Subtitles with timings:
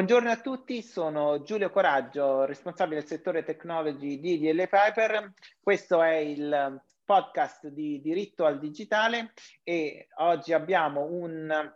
[0.00, 5.34] Buongiorno a tutti, sono Giulio Coraggio, responsabile del settore technology di DL Piper.
[5.60, 11.70] Questo è il podcast di diritto al digitale e oggi abbiamo un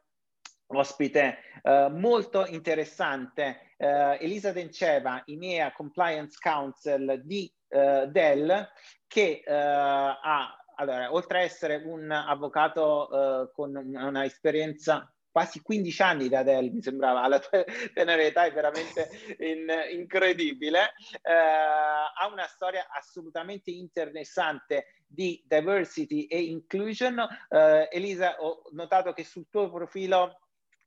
[0.69, 8.71] ospite eh, molto interessante, eh, Elisa Denceva, INEA Compliance Council di eh, Dell,
[9.07, 16.03] che eh, ha, allora, oltre a essere un avvocato eh, con una esperienza quasi 15
[16.03, 20.93] anni da Dell, mi sembrava, alla tua tenera età è veramente in, incredibile.
[21.23, 27.19] Eh, ha una storia assolutamente interessante di diversity e inclusion.
[27.49, 30.39] Eh, Elisa, ho notato che sul tuo profilo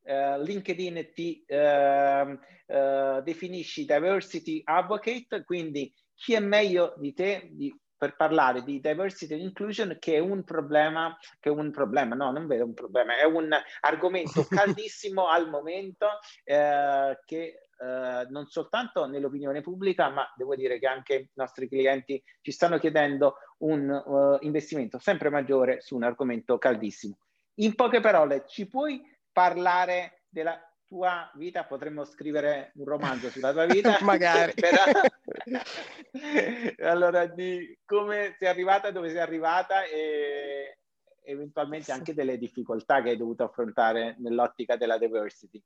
[0.07, 7.77] Uh, LinkedIn ti uh, uh, definisci diversity advocate, quindi chi è meglio di te di
[7.97, 12.31] per parlare di diversity and inclusion che è un problema, che è un problema, no,
[12.31, 13.49] non vedo un problema, è un
[13.81, 16.07] argomento caldissimo al momento
[16.43, 22.21] eh, che eh, non soltanto nell'opinione pubblica, ma devo dire che anche i nostri clienti
[22.41, 27.17] ci stanno chiedendo un uh, investimento sempre maggiore su un argomento caldissimo.
[27.55, 29.01] In poche parole, ci puoi
[29.31, 33.97] parlare della tua vita, potremmo scrivere un romanzo sulla tua vita.
[34.01, 34.53] Magari.
[34.59, 34.83] Però...
[36.89, 40.79] allora, di come sei arrivata, dove sei arrivata e
[41.23, 45.61] eventualmente anche delle difficoltà che hai dovuto affrontare nell'ottica della diversity.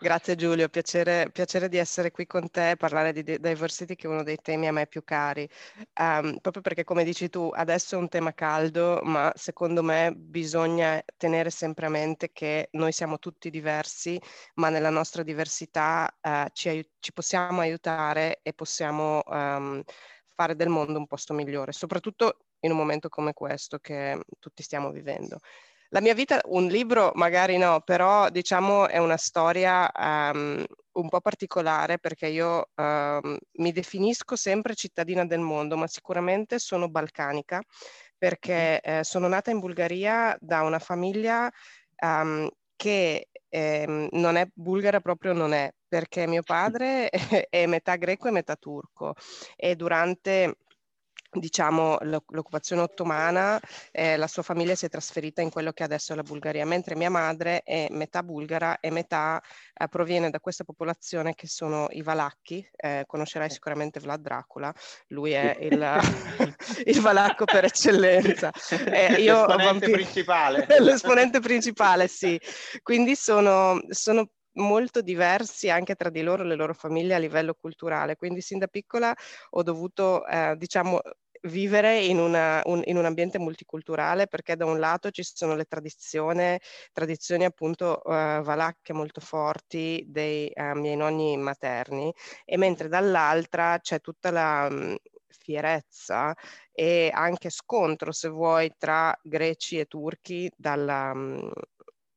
[0.00, 4.10] Grazie Giulio, piacere, piacere, di essere qui con te e parlare di diversity che è
[4.10, 5.48] uno dei temi a me più cari,
[6.00, 11.02] um, proprio perché come dici tu adesso è un tema caldo, ma secondo me bisogna
[11.16, 14.20] tenere sempre a mente che noi siamo tutti diversi,
[14.54, 19.82] ma nella nostra diversità uh, ci, ci, possiamo aiutare e possiamo um,
[20.32, 24.92] fare del mondo un posto migliore, soprattutto in un momento come questo che tutti stiamo
[24.92, 25.40] vivendo.
[25.90, 31.20] La mia vita, un libro magari no, però diciamo è una storia um, un po'
[31.22, 37.62] particolare perché io um, mi definisco sempre cittadina del mondo, ma sicuramente sono balcanica
[38.18, 41.50] perché eh, sono nata in Bulgaria da una famiglia
[42.02, 42.46] um,
[42.76, 47.08] che eh, non è bulgara proprio non è, perché mio padre
[47.48, 49.14] è metà greco e metà turco
[49.56, 50.58] e durante
[51.30, 56.16] diciamo, l'occupazione ottomana, eh, la sua famiglia si è trasferita in quello che adesso è
[56.16, 59.42] la Bulgaria, mentre mia madre è metà bulgara e metà
[59.74, 62.66] eh, proviene da questa popolazione che sono i Valacchi.
[62.74, 64.72] Eh, conoscerai sicuramente Vlad Dracula,
[65.08, 66.00] lui è il,
[66.84, 68.50] il Valacco per eccellenza.
[68.86, 70.66] Eh, l'esponente vampir- principale.
[70.78, 72.40] l'esponente principale, sì.
[72.82, 78.16] Quindi sono, sono molto diversi anche tra di loro, le loro famiglie a livello culturale.
[78.16, 79.14] Quindi sin da piccola
[79.50, 81.00] ho dovuto, eh, diciamo,
[81.42, 85.64] vivere in, una, un, in, un, ambiente multiculturale perché da un lato ci sono le
[85.64, 86.58] tradizioni,
[86.92, 92.12] tradizioni appunto uh, valacche molto forti dei uh, miei nonni materni
[92.44, 94.96] e mentre dall'altra c'è tutta la um,
[95.28, 96.34] fierezza
[96.72, 101.50] e anche scontro se vuoi tra greci e turchi dalla, um,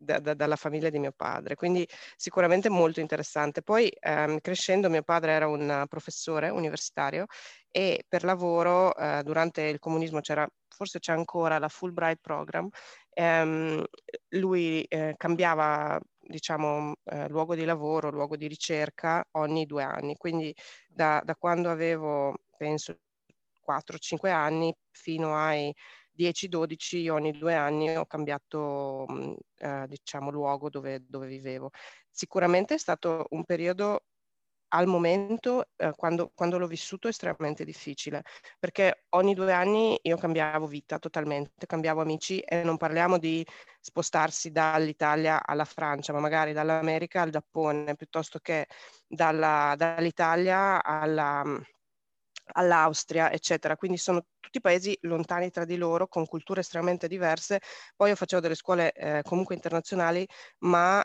[0.01, 3.62] da, da, dalla famiglia di mio padre, quindi sicuramente molto interessante.
[3.62, 7.25] Poi ehm, crescendo mio padre era un professore universitario
[7.69, 12.67] e per lavoro eh, durante il comunismo c'era, forse c'è ancora la Fulbright Program,
[13.13, 13.84] ehm,
[14.29, 20.53] lui eh, cambiava diciamo eh, luogo di lavoro, luogo di ricerca ogni due anni, quindi
[20.88, 22.97] da, da quando avevo penso
[23.62, 25.73] 4-5 anni fino ai
[26.18, 29.06] 10-12 io ogni due anni ho cambiato
[29.58, 31.72] eh, diciamo luogo dove, dove, vivevo.
[32.10, 34.04] Sicuramente è stato un periodo
[34.74, 38.24] al momento, eh, quando, quando, l'ho vissuto, estremamente difficile,
[38.60, 43.46] perché ogni due anni io cambiavo vita totalmente, cambiavo amici e non parliamo di
[43.80, 48.68] spostarsi dall'Italia alla Francia, ma magari dall'America al Giappone, piuttosto che
[49.08, 51.44] dalla, dall'Italia alla
[52.53, 53.75] all'Austria, eccetera.
[53.75, 57.59] Quindi sono tutti paesi lontani tra di loro, con culture estremamente diverse.
[57.96, 60.27] Poi io facevo delle scuole eh, comunque internazionali,
[60.60, 61.04] ma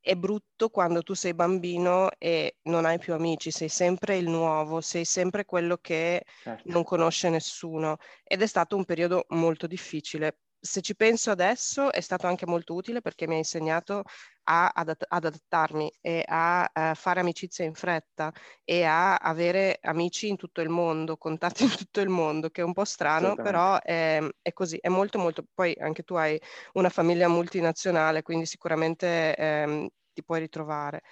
[0.00, 4.80] è brutto quando tu sei bambino e non hai più amici, sei sempre il nuovo,
[4.80, 6.68] sei sempre quello che certo.
[6.70, 7.96] non conosce nessuno.
[8.24, 12.74] Ed è stato un periodo molto difficile se ci penso adesso è stato anche molto
[12.74, 14.04] utile perché mi ha insegnato
[14.44, 18.32] a, ad, ad, adattarmi e a, a, fare amicizia in fretta
[18.62, 22.64] e a avere amici in tutto il mondo, contatti in tutto il mondo, che è
[22.64, 26.40] un po' strano, però è, è, così, è molto molto, poi anche tu hai
[26.74, 31.02] una famiglia multinazionale, quindi sicuramente ehm, ti puoi ritrovare.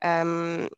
[0.00, 0.68] Um,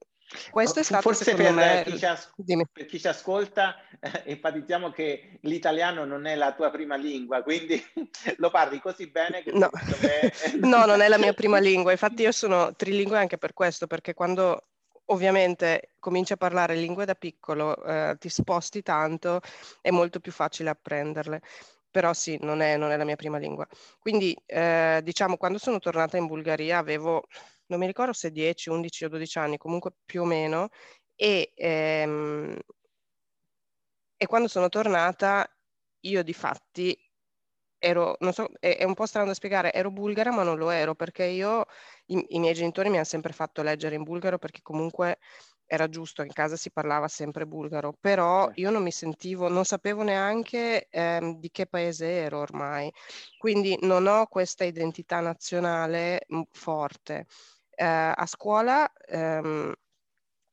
[0.51, 1.83] Questo è stato Forse per, me...
[1.87, 2.33] chi as...
[2.73, 7.83] per, chi ci ascolta, eh, enfatizziamo che l'italiano non è la tua prima lingua, quindi
[8.37, 9.53] lo parli così bene che...
[9.53, 9.71] No.
[9.71, 10.33] Che...
[10.63, 14.15] no, non è la mia prima lingua, infatti io sono trilingue anche per questo, perché
[14.15, 14.67] quando
[15.07, 19.41] ovviamente cominci a parlare lingue da piccolo, eh, ti sposti tanto,
[19.81, 21.43] è molto più facile apprenderle.
[21.91, 23.67] Però sì, non è, non è la mia prima lingua.
[23.99, 27.25] Quindi, eh, diciamo, quando sono tornata in Bulgaria avevo
[27.71, 30.69] non mi ricordo se 10, 11 o 12 anni, comunque più o meno,
[31.17, 32.59] e, ehm,
[34.17, 35.49] e quando sono tornata
[36.01, 36.97] io di fatti
[37.79, 40.71] ero, non so, è, è, un po' strano da spiegare, ero bulgara ma non lo
[40.71, 41.65] ero perché io,
[42.07, 45.19] i, i miei genitori mi hanno sempre fatto leggere in bulgaro perché comunque
[45.67, 50.03] era giusto, in casa si parlava sempre bulgaro, però io non mi sentivo, non sapevo
[50.03, 52.93] neanche ehm, di che paese ero ormai,
[53.39, 57.27] quindi non ho questa identità nazionale mh, forte
[57.85, 59.73] a scuola, ehm,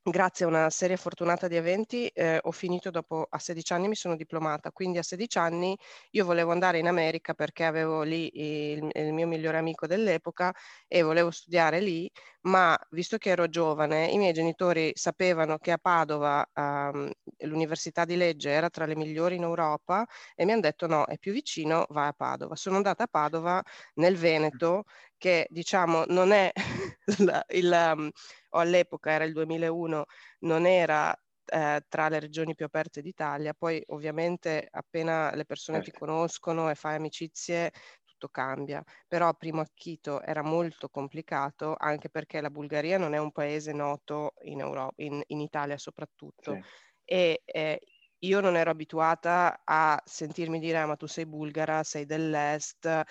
[0.09, 3.95] grazie a una serie fortunata di eventi, eh, ho finito dopo, a 16 anni mi
[3.95, 5.77] sono diplomata, quindi a 16 anni
[6.11, 10.53] io volevo andare in America perché avevo lì il, il mio migliore amico dell'epoca
[10.87, 12.09] e volevo studiare lì,
[12.41, 18.15] ma visto che ero giovane, i miei genitori sapevano che a Padova um, l'università di
[18.15, 21.85] legge era tra le migliori in Europa e mi hanno detto no, è più vicino,
[21.89, 22.55] vai a Padova.
[22.55, 23.61] Sono andata a Padova
[23.95, 24.83] nel Veneto,
[25.17, 26.51] che diciamo non è
[27.19, 28.09] il, il um,
[28.51, 30.05] all'epoca era il 2001,
[30.39, 31.15] non era
[31.45, 35.91] eh, tra le regioni più aperte d'Italia, poi ovviamente appena le persone certo.
[35.91, 37.71] ti conoscono e fai amicizie
[38.05, 43.17] tutto cambia, però a primo acchito era molto complicato anche perché la Bulgaria non è
[43.17, 46.63] un paese noto in, Europa, in, in Italia soprattutto sì.
[47.05, 47.79] e eh,
[48.19, 53.03] io non ero abituata a sentirmi dire ah, ma tu sei bulgara, sei dell'est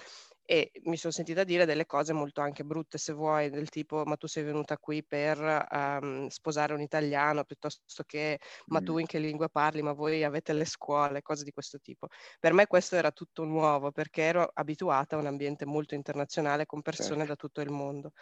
[0.46, 4.16] e mi sono sentita dire delle cose molto anche brutte se vuoi, del tipo ma
[4.16, 9.18] tu sei venuta qui per um, sposare un italiano piuttosto che ma tu in che
[9.18, 12.06] lingua parli, ma voi avete le scuole, cose di questo tipo.
[12.38, 16.80] Per me questo era tutto nuovo perché ero abituata a un ambiente molto internazionale con
[16.80, 17.26] persone certo.
[17.26, 18.12] da tutto il mondo.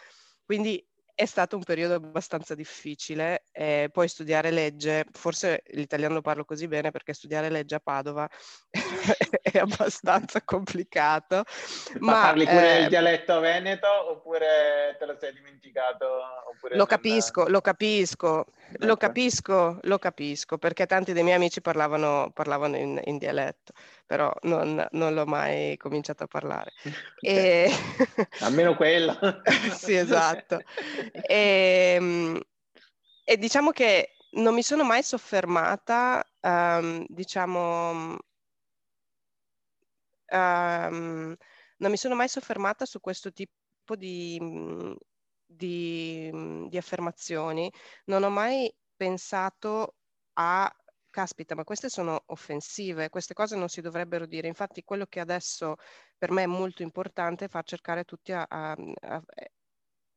[0.45, 0.85] Quindi
[1.15, 6.67] è stato un periodo abbastanza difficile, eh, poi studiare legge, forse l'italiano lo parlo così
[6.67, 8.29] bene perché studiare legge a Padova
[9.41, 11.45] è abbastanza complicato.
[12.01, 16.07] Ma, ma parli pure eh, il dialetto veneto oppure te lo sei dimenticato?
[16.71, 18.47] lo capisco, lo capisco.
[18.79, 23.73] Lo capisco, lo capisco, perché tanti dei miei amici parlavano, parlavano in, in, dialetto,
[24.07, 26.73] però non, non, l'ho mai cominciato a parlare.
[27.21, 27.71] E...
[28.41, 29.17] Almeno quello.
[29.73, 30.61] sì, esatto.
[31.13, 32.41] E, ehm,
[33.25, 38.19] e, diciamo che non mi sono mai soffermata, um, diciamo,
[40.31, 41.37] um,
[41.77, 44.39] non mi sono mai soffermata su questo tipo di,
[45.47, 46.31] di,
[46.69, 47.71] di affermazioni.
[48.07, 49.97] Non ho mai pensato
[50.35, 50.75] a
[51.11, 54.49] caspita, ma queste sono offensive, queste cose non si dovrebbero dire.
[54.49, 55.77] Infatti quello che adesso
[56.19, 59.23] per me è molto importante è far cercare tutti a, a, a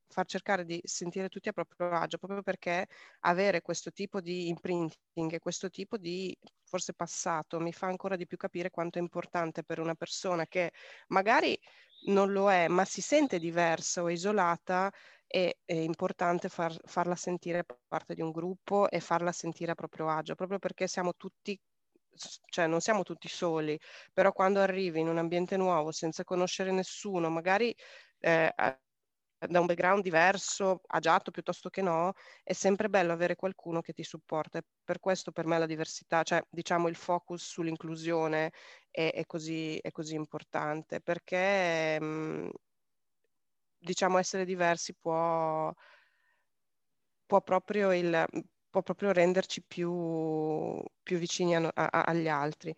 [0.09, 2.87] far cercare di sentire tutti a proprio agio, proprio perché
[3.21, 8.25] avere questo tipo di imprinting e questo tipo di forse passato mi fa ancora di
[8.25, 10.71] più capire quanto è importante per una persona che
[11.07, 11.57] magari
[12.05, 14.91] non lo è, ma si sente diversa o isolata,
[15.27, 20.09] è, è importante far, farla sentire parte di un gruppo e farla sentire a proprio
[20.09, 21.59] agio, proprio perché siamo tutti
[22.49, 23.79] cioè non siamo tutti soli,
[24.11, 27.75] però quando arrivi in un ambiente nuovo senza conoscere nessuno, magari
[28.19, 28.51] eh,
[29.39, 34.03] da un background diverso, agiato piuttosto che no, è sempre bello avere qualcuno che ti
[34.03, 34.61] supporta.
[34.83, 38.51] Per questo per me la diversità, cioè diciamo il focus sull'inclusione
[38.89, 42.49] è, è, così, è così, importante, perché mh, mhmm,
[43.77, 45.73] diciamo essere diversi può,
[47.25, 48.25] può, proprio, il,
[48.69, 52.73] può proprio renderci più, più vicini a, a, agli altri.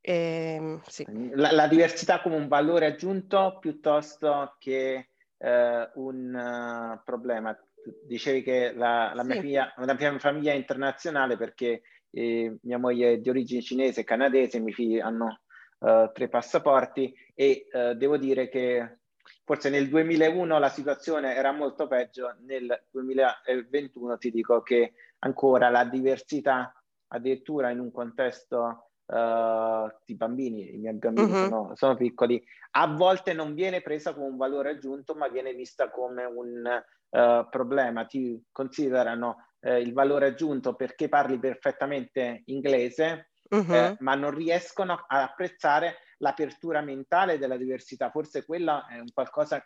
[0.00, 1.04] E, ehm, sì.
[1.34, 7.58] la, la diversità come un valore aggiunto piuttosto che eh, un uh, problema.
[8.04, 13.12] Dicevi che la, la, mia figlia, la, mia famiglia è internazionale perché eh, mia moglie
[13.12, 15.40] è di origine cinese e canadese, i miei figli hanno
[15.80, 18.98] uh, tre passaporti e uh, devo dire che
[19.46, 25.84] forse nel 2001 la situazione era molto peggio, nel 2021 ti dico che ancora la
[25.84, 26.74] diversità
[27.08, 31.44] addirittura in un contesto uh, i bambini, i miei bambini uh-huh.
[31.44, 35.90] sono, sono, piccoli, a volte non viene presa come un valore aggiunto, ma viene vista
[35.90, 38.04] come un uh, problema.
[38.04, 43.94] Ti considerano uh, il valore aggiunto perché parli perfettamente inglese, uh-huh.
[44.00, 48.10] ma non riescono a apprezzare l'apertura mentale della diversità.
[48.10, 49.64] Forse quella è un qualcosa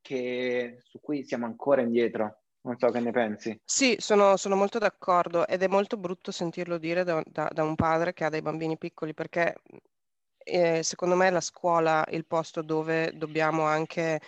[0.00, 3.60] che, su cui siamo ancora indietro Non so che ne pensi.
[3.64, 7.74] Sì, sono, sono molto d'accordo ed è molto brutto sentirlo dire da, da, da, un
[7.74, 9.54] padre che ha dei bambini piccoli perché
[10.38, 14.20] eh, secondo me la scuola è il posto dove dobbiamo anche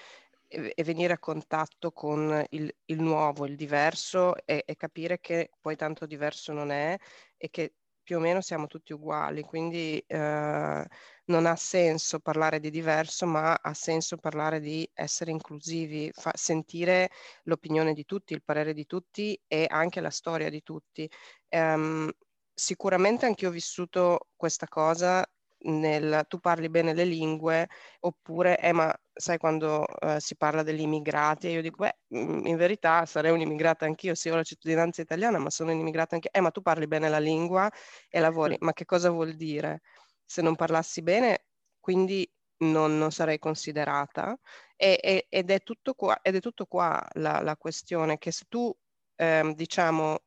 [0.48, 5.76] e, venire a contatto con il, il nuovo, il diverso e, e capire che poi
[5.76, 6.96] tanto diverso non è
[7.36, 10.86] e che più o meno siamo tutti uguali, quindi eh,
[11.28, 17.10] non ha senso parlare di diverso, ma ha senso parlare di essere inclusivi, sentire
[17.44, 21.08] l'opinione di tutti, il parere di tutti e anche la storia di tutti.
[21.50, 22.10] Um,
[22.54, 25.24] sicuramente anche io ho vissuto questa cosa
[25.60, 27.68] nel tu parli bene le lingue
[28.00, 32.46] oppure eh, ma sai quando eh, si parla degli immigrati e io dico beh mm,
[32.46, 36.40] in verità sarei un'immigrata anch'io sì ho la cittadinanza italiana ma sono un'immigrata anche eh
[36.40, 37.70] ma tu parli bene la lingua
[38.08, 39.80] e lavori ma che cosa vuol dire
[40.28, 41.44] se non parlassi bene
[41.88, 44.38] quindi non, non sarei considerata.
[44.76, 48.44] E, e, ed, è tutto qua, ed è tutto qua la, la questione che se
[48.48, 48.70] tu
[49.16, 50.18] ehm, diciamo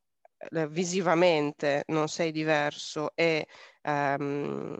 [0.50, 3.46] eh, visivamente non sei diverso e
[3.82, 4.76] um,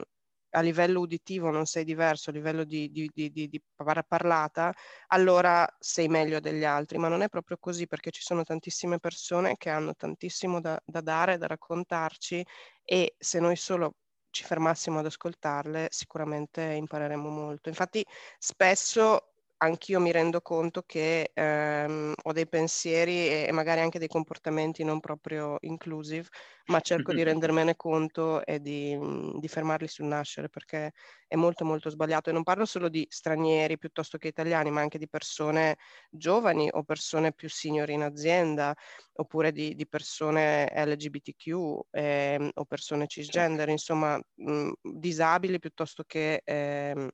[0.54, 3.62] a livello uditivo non sei diverso, a livello di, di, di, di,
[4.06, 4.74] parlata,
[5.08, 9.56] allora sei meglio degli altri, ma non è proprio così perché ci sono tantissime persone
[9.56, 12.44] che hanno tantissimo da, da dare, da raccontarci
[12.84, 13.94] e se noi solo
[14.32, 17.68] ci fermassimo ad ascoltarle sicuramente impareremo molto.
[17.68, 18.04] Infatti
[18.38, 19.31] spesso
[19.62, 24.82] anch'io mi rendo conto che ehm, ho dei pensieri e, e, magari anche dei comportamenti
[24.82, 26.28] non proprio inclusive,
[26.66, 30.92] ma cerco di rendermene conto e di, mm, di, fermarli sul nascere perché
[31.28, 32.30] è molto molto sbagliato.
[32.30, 35.76] E non parlo solo di stranieri piuttosto che italiani, ma anche di persone
[36.10, 38.74] giovani o persone più senior in azienda,
[39.14, 43.70] oppure di, di persone LGBTQ eh, o persone cisgender, certo.
[43.70, 46.42] insomma mh, mm, disabili piuttosto che...
[46.44, 47.10] Eh,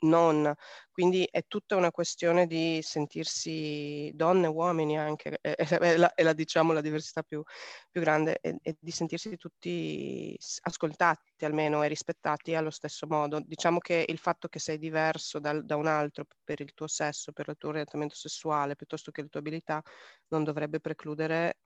[0.00, 0.52] non.
[0.90, 5.54] Quindi è tutta una questione di sentirsi donne, uomini anche, è,
[5.94, 7.42] è, la, è la, diciamo, la diversità più,
[7.90, 13.40] più grande, e, di sentirsi tutti ascoltati almeno e rispettati allo stesso modo.
[13.44, 17.32] Diciamo che il fatto che sei diverso da, da un altro per il tuo sesso,
[17.32, 19.82] per il tuo orientamento sessuale, piuttosto che le tue abilità,
[20.28, 21.58] non dovrebbe precludere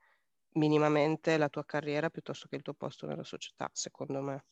[0.55, 4.45] minimamente la tua carriera piuttosto che il tuo posto nella società, secondo me.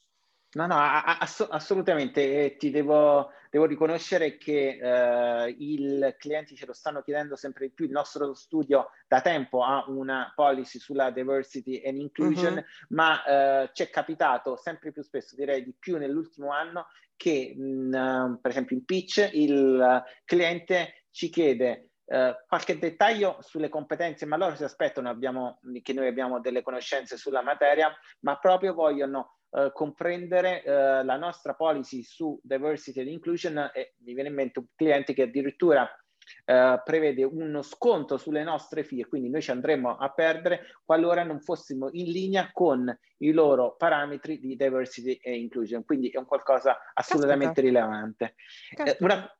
[0.50, 2.56] No, no, ass- assolutamente.
[2.56, 7.84] ti devo, devo, riconoscere che eh, i clienti ce lo stanno chiedendo sempre di più.
[7.84, 12.64] Il nostro studio da tempo ha una policy sulla diversity and inclusion, uh-huh.
[12.88, 18.38] ma eh, ci è capitato sempre più spesso, direi di più nell'ultimo anno, che mh,
[18.40, 24.56] per esempio in pitch il cliente ci chiede Uh, qualche dettaglio sulle competenze, ma loro
[24.56, 30.62] si aspettano abbiamo, che noi abbiamo delle conoscenze sulla materia, ma proprio vogliono eh, comprendere
[30.62, 35.14] eh, la nostra policy su diversity and inclusion e mi viene in mente un cliente
[35.14, 35.88] che addirittura
[36.44, 41.40] eh, prevede uno sconto sulle nostre fee, quindi noi ci andremmo a perdere qualora non
[41.40, 46.78] fossimo in linea con i loro parametri di diversity e inclusion, quindi è un qualcosa
[46.94, 47.66] assolutamente Caspita.
[47.66, 48.34] rilevante.
[48.76, 49.30] Eh, una,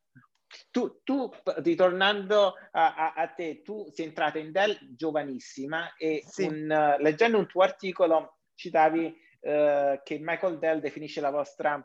[0.70, 6.44] tu, tu, ritornando a, a, a, te, tu sei entrata in Dell giovanissima e sì.
[6.44, 11.82] un, leggendo un tuo articolo citavi eh, che Michael Dell definisce la vostra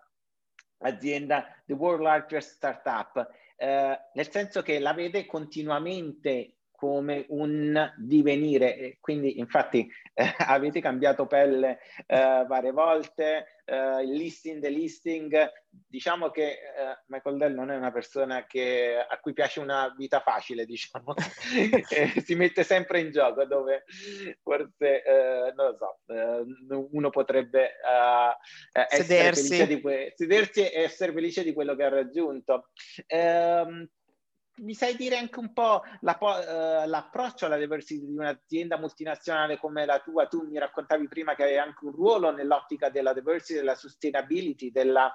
[0.79, 8.97] azienda the world largest startup, eh, nel senso che la vede continuamente come un divenire.
[8.99, 15.49] Quindi, infatti, eh, avete cambiato pelle eh, varie volte, eh, il listing, the listing.
[15.69, 16.57] Diciamo che eh,
[17.05, 21.13] Michael Dell non è una persona che, a cui piace una vita facile, diciamo,
[22.21, 23.85] si mette sempre in gioco, dove
[24.41, 26.43] forse, eh, non lo so, eh,
[26.91, 27.75] uno potrebbe
[28.73, 32.71] essere felice di que- sedersi e essere felice di quello che ha raggiunto.
[34.57, 39.85] Mi sai dire anche un po' la, uh, l'approccio alla diversità di un'azienda multinazionale come
[39.85, 40.27] la tua?
[40.27, 45.11] Tu mi raccontavi prima che hai anche un ruolo nell'ottica della diversity, della sustainability, della,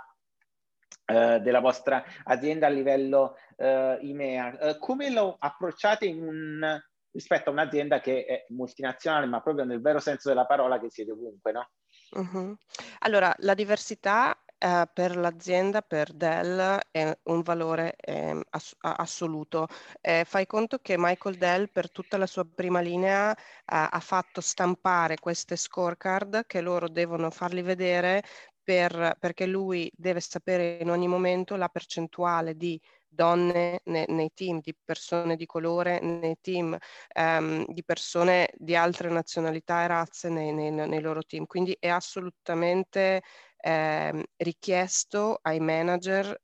[1.13, 4.77] uh, della vostra azienda a livello uh, IMEA.
[4.79, 6.81] come lo approcciate un,
[7.13, 11.13] rispetto a un'azienda che è multinazionale, ma proprio nel vero senso della parola che siete
[11.13, 11.71] ovunque, no?
[12.11, 12.57] Uh-huh.
[13.01, 19.67] Allora, la diversità eh, per l'azienda, per Dell, è un valore eh, ass- assoluto.
[20.01, 24.41] Eh, fai conto che Michael Dell per tutta la sua prima linea eh, ha fatto
[24.41, 28.23] stampare queste scorecard che loro devono farli vedere
[28.63, 34.61] per, perché lui deve sapere in ogni momento la percentuale di donne nei, nei, team,
[34.61, 36.77] di persone di colore nei team,
[37.15, 41.47] um, di persone di altre nazionalità e razze nei, nei, nei loro team.
[41.47, 43.23] Quindi è assolutamente
[43.57, 46.41] eh, richiesto ai manager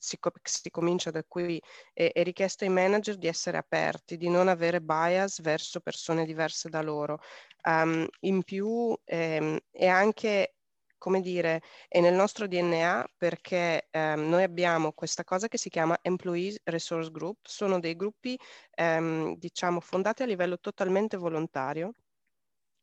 [0.00, 4.48] si, si comincia da qui, è, è, richiesto ai manager di essere aperti, di non
[4.48, 7.20] avere bias verso persone diverse da loro.
[7.64, 10.54] Um, in più ehm, è anche
[11.00, 15.98] come dire, è nel nostro DNA perché ehm, noi abbiamo questa cosa che si chiama
[16.02, 18.38] Employees Resource Group, sono dei gruppi,
[18.74, 21.94] ehm, diciamo, fondati a livello totalmente volontario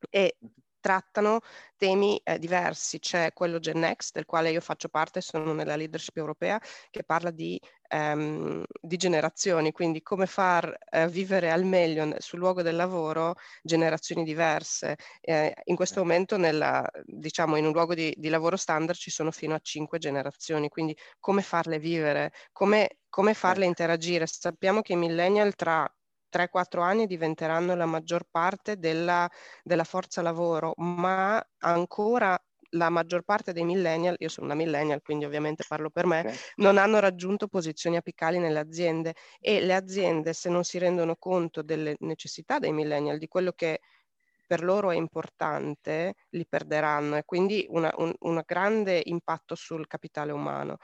[0.09, 0.37] e
[0.87, 1.41] trattano
[1.75, 2.99] temi eh, diversi.
[2.99, 7.29] C'è quello Gen Next, del quale io faccio parte, sono nella leadership europea, che parla
[7.29, 13.35] di, ehm, di generazioni, quindi come far eh, vivere al meglio sul luogo del lavoro
[13.61, 14.95] generazioni diverse.
[15.19, 19.31] Eh, in questo momento, nella, diciamo, in un luogo di, di, lavoro standard ci sono
[19.31, 23.81] fino a cinque generazioni, quindi come farle vivere, come, come farle certo.
[23.81, 24.25] interagire.
[24.25, 25.85] Sappiamo che i millennial tra
[26.29, 29.29] 3-4 anni diventeranno la maggior parte della,
[29.63, 32.39] della forza lavoro, ma ancora
[32.71, 36.35] la maggior parte dei millennial, io sono una millennial quindi ovviamente parlo per me, okay.
[36.55, 41.61] non hanno raggiunto posizioni apicali nelle aziende e le aziende se non si rendono conto
[41.61, 43.79] delle necessità dei millennial, di quello che
[44.47, 50.31] per loro è importante, li perderanno e quindi una, un, un grande impatto sul capitale
[50.31, 50.77] umano.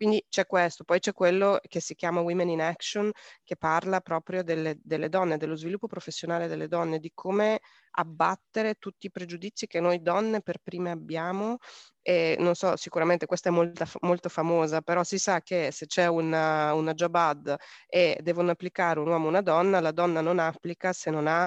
[0.00, 3.10] Quindi c'è questo, poi c'è quello che si chiama Women in Action,
[3.44, 9.08] che parla proprio delle, delle, donne, dello sviluppo professionale delle donne, di come abbattere tutti
[9.08, 11.58] i pregiudizi che noi donne per prime abbiamo.
[12.00, 16.06] E non so, sicuramente questa è molta, molto famosa, però si sa che se c'è
[16.06, 17.54] una, una job ad
[17.86, 21.46] e devono applicare un uomo o una donna, la donna non applica se non ha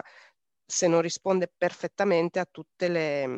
[0.63, 3.37] se non risponde perfettamente a tutte le.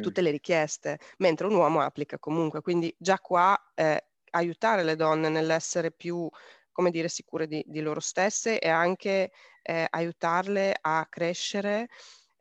[0.00, 2.60] Tutte le richieste, mentre un uomo applica comunque.
[2.60, 6.28] Quindi già qua eh, aiutare le donne nell'essere più,
[6.70, 9.30] come dire, sicure di, di loro stesse e anche
[9.62, 11.88] eh, aiutarle a crescere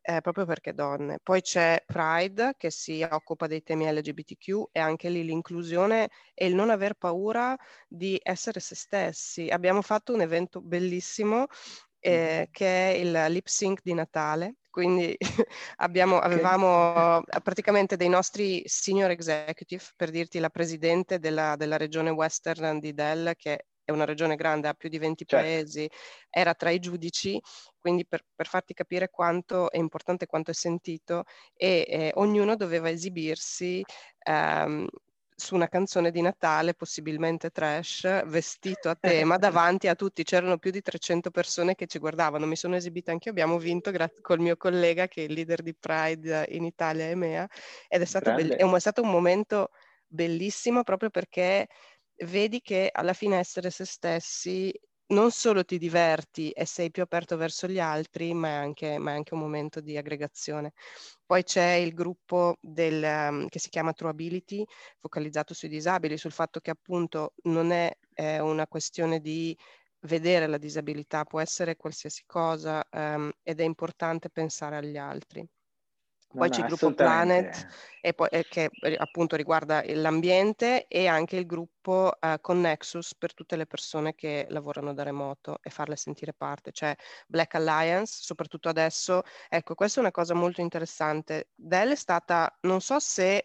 [0.01, 1.19] eh, proprio perché donne.
[1.21, 6.55] Poi c'è Pride che si occupa dei temi LGBTQ e anche lì l'inclusione e il
[6.55, 7.55] non aver paura
[7.87, 9.47] di essere se stessi.
[9.49, 11.47] Abbiamo fatto un evento bellissimo
[12.01, 14.55] eh, che è il lip sync di Natale.
[14.69, 15.15] Quindi
[15.77, 22.79] abbiamo, avevamo praticamente dei nostri senior executive, per dirti la presidente della, della regione western
[22.79, 25.45] di Dell, che è una regione grande, ha più di 20 certo.
[25.45, 25.89] paesi,
[26.29, 27.39] era tra i giudici,
[27.77, 31.23] quindi per, per, farti capire quanto è importante, quanto è sentito,
[31.53, 33.83] e eh, ognuno doveva esibirsi
[34.23, 34.87] ehm,
[35.41, 40.23] su una canzone di Natale, possibilmente trash, vestito a tema davanti a tutti.
[40.23, 42.45] C'erano più di 300 persone che ci guardavano.
[42.45, 43.31] Mi sono esibita anche io.
[43.31, 47.49] Abbiamo vinto gra- col mio collega che è il leader di Pride in Italia, EMEA,
[47.87, 49.71] ed è stato, be- è, un, è stato un momento
[50.05, 51.67] bellissimo proprio perché
[52.25, 54.71] vedi che alla fine essere se stessi
[55.11, 59.11] non solo ti diverti e sei più aperto verso gli altri, ma è anche, ma
[59.11, 60.71] è anche un momento di aggregazione.
[61.25, 64.63] Poi c'è il gruppo del, um, che si chiama True Ability,
[64.97, 69.57] focalizzato sui disabili, sul fatto che appunto non è eh, una questione di
[70.01, 75.47] vedere la disabilità, può essere qualsiasi cosa um, ed è importante pensare agli altri.
[76.35, 77.65] Poi no, c'è il gruppo Planet
[78.01, 83.55] e poi, eh, che appunto riguarda l'ambiente e anche il gruppo eh, Connexus per tutte
[83.55, 86.95] le persone che lavorano da remoto e farle sentire parte, cioè
[87.27, 89.21] Black Alliance, soprattutto adesso.
[89.49, 91.49] Ecco, questa è una cosa molto interessante.
[91.55, 93.43] Dell è stata, non so se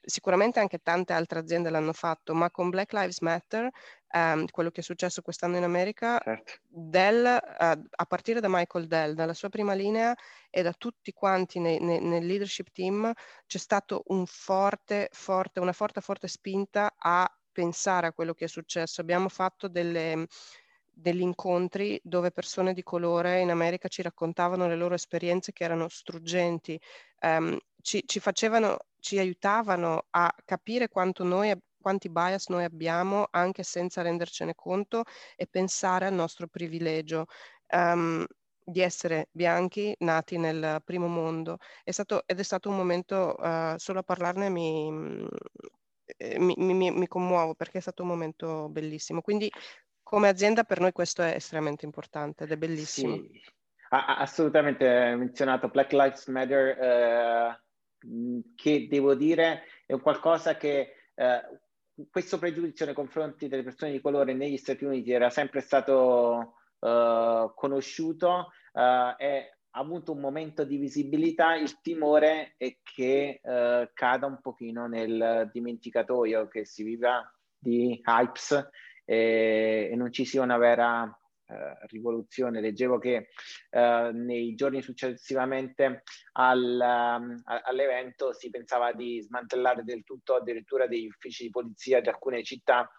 [0.00, 3.68] sicuramente anche tante altre aziende l'hanno fatto, ma con Black Lives Matter,
[4.12, 6.52] um, quello che è successo quest'anno in America, certo.
[6.66, 10.14] Dell, uh, a partire da Michael Dell, dalla sua prima linea
[10.50, 13.12] e da tutti quanti nei, nei, nel leadership team,
[13.46, 18.48] c'è stato un forte, forte, una forte, forte spinta a pensare a quello che è
[18.48, 19.00] successo.
[19.00, 20.26] Abbiamo fatto delle
[21.00, 25.88] degli incontri dove persone di colore in America ci raccontavano le loro esperienze che erano
[25.88, 26.78] struggenti,
[27.20, 33.62] um, ci, ci, facevano, ci aiutavano a capire quanto noi, quanti bias noi abbiamo anche
[33.62, 35.04] senza rendercene conto
[35.36, 37.26] e pensare al nostro privilegio.
[37.70, 38.24] Um,
[38.68, 41.56] di essere bianchi nati nel primo mondo.
[41.82, 44.90] È stato, ed è stato un momento, uh, solo a parlarne mi,
[46.36, 49.22] mi, mi, mi, commuovo perché è stato un momento bellissimo.
[49.22, 49.50] Quindi
[50.02, 53.16] come azienda per noi questo è estremamente importante ed è bellissimo.
[53.16, 53.42] Sì,
[53.90, 57.60] assolutamente menzionato Black Lives Matter, eh,
[58.54, 61.40] che devo dire è qualcosa che eh,
[62.10, 67.52] questo pregiudizio nei confronti delle persone di colore negli Stati Uniti era sempre stato eh,
[67.54, 74.26] conosciuto eh, e ha avuto un momento di visibilità, il timore è che eh, cada
[74.26, 77.22] un pochino nel dimenticatoio, che si viva
[77.56, 78.68] di hypes
[79.04, 81.17] e, e non ci sia una vera
[81.86, 82.60] rivoluzione.
[82.60, 83.28] Leggevo che
[83.70, 91.06] eh, nei giorni successivamente al, um, all'evento si pensava di smantellare del tutto addirittura degli
[91.06, 92.90] uffici di polizia di alcune città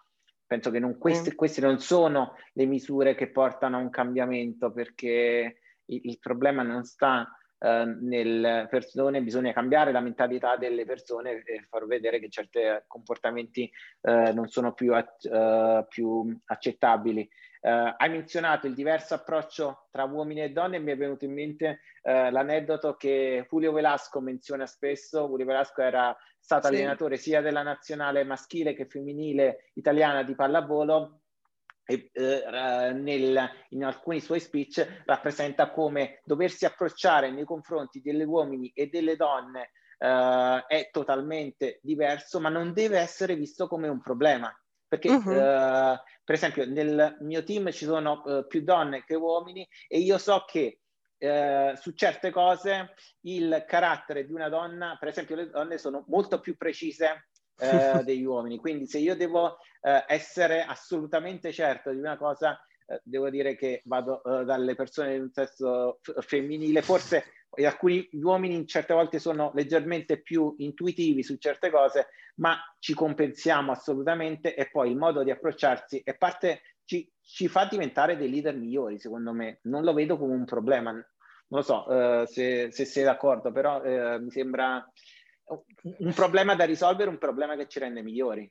[0.50, 5.60] Penso che non, queste, queste, non sono le misure che portano a un cambiamento perché
[5.84, 11.66] il, il problema non sta eh, nelle persone, bisogna cambiare la mentalità delle persone e
[11.68, 12.58] far vedere che certi
[12.88, 17.30] comportamenti eh, non sono più, uh, più accettabili.
[17.60, 21.34] Uh, hai menzionato il diverso approccio tra uomini e donne e mi è venuto in
[21.34, 25.26] mente uh, l'aneddoto che Julio Velasco menziona spesso.
[25.26, 26.74] Julio Velasco era stato sì.
[26.74, 31.20] allenatore sia della nazionale maschile che femminile italiana di pallavolo
[31.90, 38.70] e, eh, nel, in alcuni suoi speech rappresenta come doversi approcciare nei confronti degli uomini
[38.74, 44.54] e delle donne eh, è totalmente diverso, ma non deve essere visto come un problema.
[44.90, 45.30] Perché, uh-huh.
[45.30, 50.18] eh, per esempio, nel mio team ci sono eh, più donne che uomini e io
[50.18, 50.80] so che
[51.16, 56.40] eh, su certe cose il carattere di una donna, per esempio, le donne sono molto
[56.40, 57.28] più precise
[57.60, 58.58] eh, degli uomini.
[58.58, 63.82] Quindi se io devo eh, essere assolutamente certo di una cosa, eh, devo dire che
[63.84, 67.26] vado dalle persone di un sesso femminile, forse
[67.64, 74.54] alcuni uomini certe volte sono leggermente più intuitivi su certe cose, ma ci compensiamo assolutamente
[74.54, 78.98] e poi il modo di approcciarsi è parte, ci, ci fa diventare dei leader migliori,
[78.98, 79.58] secondo me.
[79.62, 80.92] Non lo vedo come un problema.
[80.92, 81.04] Non
[81.48, 84.88] lo so uh, se, se, sei d'accordo, però uh, mi sembra
[85.98, 88.50] un problema da risolvere, un problema che ci rende migliori.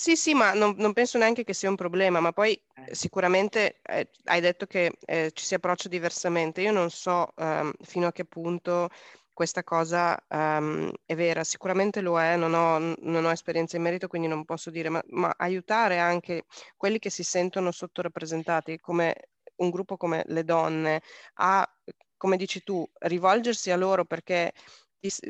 [0.00, 2.94] Sì, sì, ma non, non penso neanche che sia un problema, ma poi eh.
[2.94, 6.62] sicuramente eh, hai detto che eh, ci si approccia diversamente.
[6.62, 8.88] Io non so um, fino a che punto
[9.34, 14.08] questa cosa um, è vera, sicuramente lo è, non ho, non ho, esperienza in merito,
[14.08, 16.44] quindi non posso dire, ma, ma aiutare anche
[16.78, 19.14] quelli che si sentono sottorappresentati come
[19.56, 21.02] un gruppo come le donne
[21.34, 21.70] a,
[22.16, 24.52] come dici tu, rivolgersi a loro perché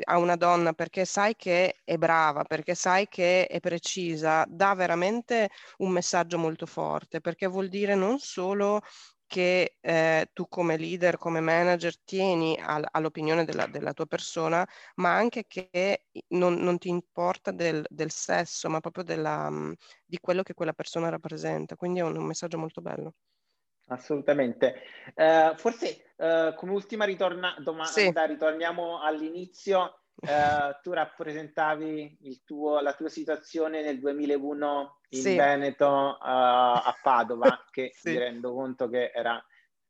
[0.05, 5.51] a una donna perché sai che è brava, perché sai che è precisa, dà veramente
[5.79, 8.81] un messaggio molto forte, perché vuol dire non solo
[9.31, 15.15] che eh, tu come leader, come manager tieni al, all'opinione della, della, tua persona, ma
[15.15, 19.49] anche che non, non ti importa del, del, sesso, ma proprio della,
[20.05, 21.77] di quello che quella persona rappresenta.
[21.77, 23.15] Quindi è un, un messaggio molto bello.
[23.91, 24.83] Assolutamente.
[25.15, 28.13] Uh, forse uh, come ultima ritorna- domanda, sì.
[28.27, 29.95] ritorniamo all'inizio.
[30.21, 35.35] Uh, tu rappresentavi tuo, la tua situazione nel 2001 in sì.
[35.35, 38.11] Veneto a Padova, che sì.
[38.11, 39.43] mi rendo conto che era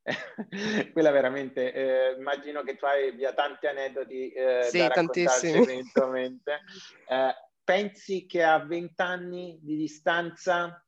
[0.92, 6.60] quella veramente, eh, immagino che tu hai via tanti aneddoti eh, sì, da raccontarci eventualmente.
[7.08, 10.84] Eh, pensi che a vent'anni di distanza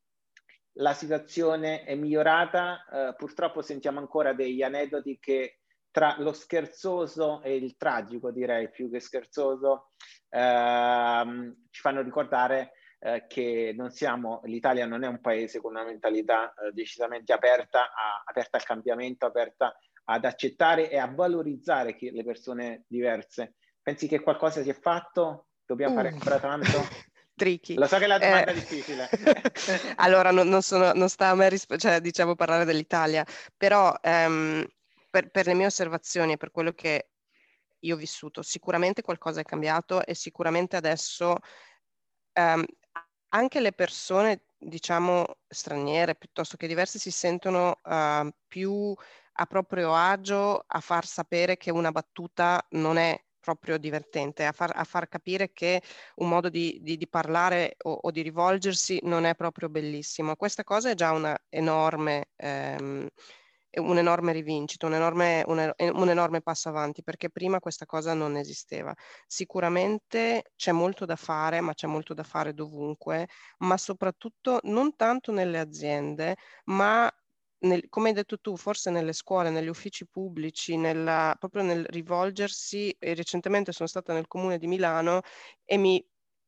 [0.77, 5.59] la situazione è migliorata, eh, purtroppo sentiamo ancora degli aneddoti che
[5.91, 9.91] tra lo scherzoso e il tragico, direi più che scherzoso,
[10.31, 15.85] ehm, ci fanno ricordare eh, che non siamo, l'Italia non è un paese con una
[15.85, 22.11] mentalità eh, decisamente aperta, a, aperta al cambiamento, aperta ad accettare e a valorizzare chi,
[22.11, 23.57] le persone diverse.
[23.83, 25.49] Pensi che qualcosa si è fatto?
[25.67, 25.97] Dobbiamo uh.
[25.97, 26.69] fare ancora tanto?
[27.35, 27.75] tricky.
[27.75, 29.09] Lo so che è la domanda eh, difficile.
[29.97, 33.25] allora, non, non, sono, non, sta a me risp- cioè, diciamo, parlare dell'Italia,
[33.57, 34.67] però um,
[35.11, 37.11] per, per, le mie osservazioni e per quello che
[37.81, 41.37] io ho vissuto, sicuramente qualcosa è cambiato e sicuramente adesso
[42.35, 42.65] um,
[43.31, 48.95] anche le persone, diciamo, straniere piuttosto che diverse si sentono uh, più
[49.35, 54.73] a proprio agio a far sapere che una battuta non è proprio divertente, a far,
[54.75, 55.83] a far capire che
[56.17, 60.37] un modo di, di, di parlare o, o, di rivolgersi non è proprio bellissimo.
[60.37, 63.09] Questa cosa è già una enorme, ehm,
[63.75, 68.37] un enorme rivincita, un enorme, un, un enorme passo avanti, perché prima questa cosa non
[68.37, 68.95] esisteva.
[69.27, 73.29] Sicuramente c'è molto da fare, ma c'è molto da fare dovunque,
[73.59, 77.11] ma soprattutto non tanto nelle aziende, ma
[77.63, 82.95] nel, come hai detto tu, forse nelle scuole, negli uffici pubblici, nella, proprio nel rivolgersi,
[83.01, 85.21] recentemente sono stata nel comune di Milano
[85.65, 86.05] e mi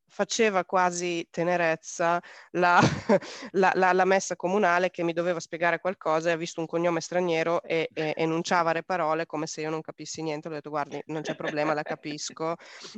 [0.07, 2.79] faceva quasi tenerezza la,
[3.51, 7.01] la, la, la, messa comunale che mi doveva spiegare qualcosa e ha visto un cognome
[7.01, 10.47] straniero e, e, enunciava le parole come se io non capissi niente.
[10.47, 12.55] Ho detto guardi, non c'è problema, la capisco.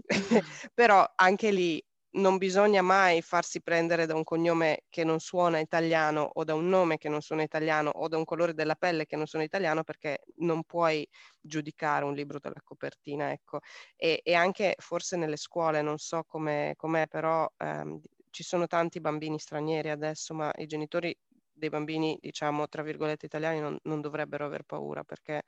[0.73, 6.21] Però anche lì non bisogna mai farsi prendere da un cognome che non suona italiano
[6.33, 9.15] o da un nome che non suona italiano o da un colore della pelle che
[9.15, 11.07] non suona italiano perché non puoi
[11.39, 13.59] giudicare un libro dalla copertina, ecco.
[13.95, 18.99] E, e anche forse nelle scuole, non so com'è, com'è però ehm, ci sono tanti
[18.99, 21.15] bambini stranieri adesso, ma i genitori
[21.51, 25.41] dei bambini, diciamo, tra virgolette italiani non, non dovrebbero aver paura perché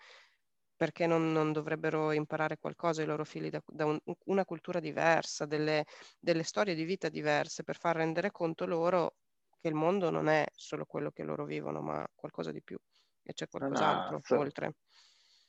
[0.80, 5.46] perché non, non, dovrebbero imparare qualcosa i loro figli da, da un, una cultura diversa,
[5.46, 5.84] delle,
[6.18, 9.16] delle, storie di vita diverse, per far rendere conto loro
[9.60, 12.80] che il mondo non è solo quello che loro vivono, ma qualcosa di più
[13.22, 14.74] e c'è qualcos'altro no, no, oltre.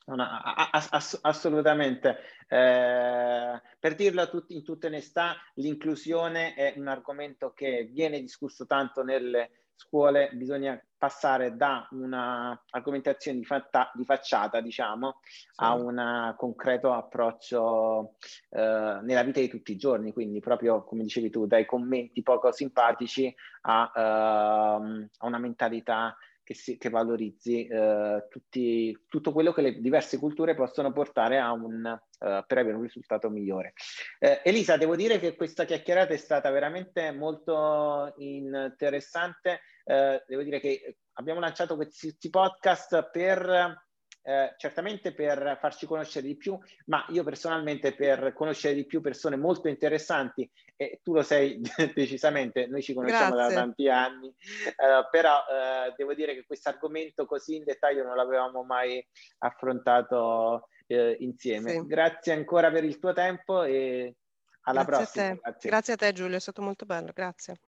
[0.07, 0.27] No,
[0.73, 2.19] ass- assolutamente.
[2.49, 9.05] Eh, per dirlo tutti, in tutta onestà, l'inclusione è un argomento che viene discusso tanto
[9.05, 15.47] nelle scuole, bisogna passare da una argomentazione di, fatta- di facciata, diciamo, sì.
[15.57, 18.17] a un concreto approccio
[18.51, 22.53] eh, nella vita di tutti i giorni, quindi proprio come dicevi tu, dai commenti poco
[22.53, 26.15] simpatici a, uh, a una mentalità
[26.51, 31.53] che, si, che valorizzi eh, tutti, tutto quello che le diverse culture possono portare a
[31.53, 33.75] un, eh, per avere un risultato migliore.
[34.19, 39.61] Eh, Elisa, devo dire che questa chiacchierata è stata veramente molto interessante.
[39.85, 43.89] Eh, devo dire che abbiamo lanciato questi podcast per
[44.23, 49.37] eh, certamente per farci conoscere di più, ma io personalmente per conoscere di più persone
[49.37, 51.61] molto interessanti, e tu lo sei
[51.95, 53.55] decisamente, noi ci conosciamo Grazie.
[53.55, 58.17] da tanti anni, eh, però eh, devo dire che questo argomento così in dettaglio non
[58.17, 59.05] l'avevamo mai
[59.39, 61.71] affrontato eh, insieme.
[61.71, 61.87] Sì.
[61.87, 64.17] Grazie ancora per il tuo tempo e
[64.63, 65.33] alla Grazie prossima.
[65.33, 65.71] A Grazie.
[65.71, 67.70] Grazie a te Giulio, è stato molto bello, grazie.